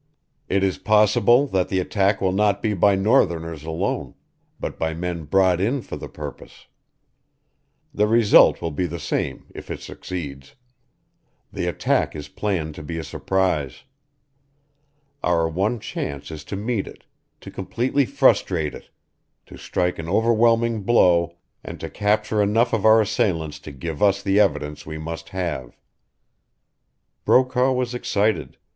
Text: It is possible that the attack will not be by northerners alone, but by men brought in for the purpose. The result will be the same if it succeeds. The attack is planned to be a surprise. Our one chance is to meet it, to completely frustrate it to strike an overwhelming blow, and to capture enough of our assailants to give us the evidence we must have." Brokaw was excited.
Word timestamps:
It 0.49 0.63
is 0.63 0.79
possible 0.79 1.45
that 1.49 1.69
the 1.69 1.79
attack 1.79 2.21
will 2.21 2.31
not 2.31 2.59
be 2.63 2.73
by 2.73 2.95
northerners 2.95 3.63
alone, 3.63 4.15
but 4.59 4.79
by 4.79 4.95
men 4.95 5.25
brought 5.25 5.61
in 5.61 5.83
for 5.83 5.95
the 5.95 6.09
purpose. 6.09 6.65
The 7.93 8.07
result 8.07 8.63
will 8.63 8.71
be 8.71 8.87
the 8.87 8.97
same 8.97 9.45
if 9.53 9.69
it 9.69 9.79
succeeds. 9.79 10.55
The 11.53 11.67
attack 11.67 12.15
is 12.15 12.29
planned 12.29 12.73
to 12.73 12.81
be 12.81 12.97
a 12.97 13.03
surprise. 13.03 13.83
Our 15.21 15.47
one 15.47 15.79
chance 15.79 16.31
is 16.31 16.43
to 16.45 16.55
meet 16.55 16.87
it, 16.87 17.03
to 17.41 17.51
completely 17.51 18.07
frustrate 18.07 18.73
it 18.73 18.89
to 19.45 19.55
strike 19.55 19.99
an 19.99 20.09
overwhelming 20.09 20.81
blow, 20.81 21.35
and 21.63 21.79
to 21.79 21.91
capture 21.91 22.41
enough 22.41 22.73
of 22.73 22.85
our 22.85 23.01
assailants 23.01 23.59
to 23.59 23.71
give 23.71 24.01
us 24.01 24.23
the 24.23 24.39
evidence 24.39 24.83
we 24.83 24.97
must 24.97 25.29
have." 25.29 25.77
Brokaw 27.23 27.73
was 27.73 27.93
excited. 27.93 28.57